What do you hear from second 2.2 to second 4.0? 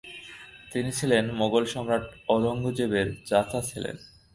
আওরঙ্গজেবের চাচা ছিলেন।